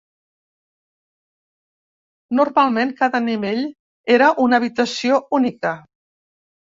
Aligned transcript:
Normalment 2.39 2.93
cada 3.01 3.21
nivell 3.25 3.61
era 4.15 4.31
una 4.47 4.59
habitació 4.61 5.21
única. 5.41 5.75